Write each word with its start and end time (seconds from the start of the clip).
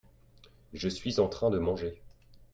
je 0.73 0.89
suis 0.89 1.19
en 1.19 1.29
train 1.29 1.51
de 1.51 1.59
manger. 1.59 2.01